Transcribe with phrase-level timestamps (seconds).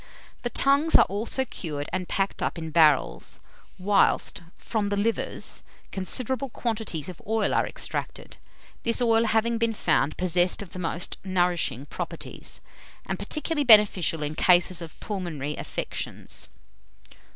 [0.41, 3.39] The tongues are also cured and packed up in barrels;
[3.77, 8.37] whilst, from the livers, considerable quantities of oil are extracted,
[8.81, 12.61] this oil having been found possessed of the most nourishing properties,
[13.05, 16.49] and particularly beneficial in cases of pulmonary affections.